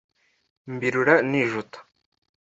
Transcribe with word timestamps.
Mbirura 0.73 1.15
nijuta! 1.29 1.79